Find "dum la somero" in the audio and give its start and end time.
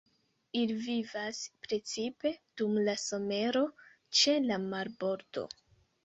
2.61-3.61